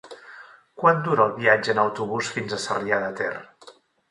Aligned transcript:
Quant 0.83 1.03
dura 1.07 1.27
el 1.29 1.35
viatge 1.41 1.75
en 1.75 1.83
autobús 1.83 2.33
fins 2.39 2.57
a 2.59 2.61
Sarrià 2.65 3.01
de 3.05 3.13
Ter? 3.23 3.31